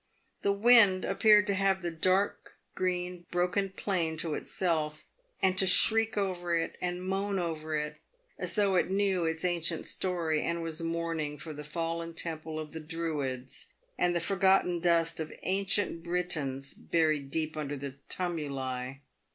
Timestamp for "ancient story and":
9.45-10.63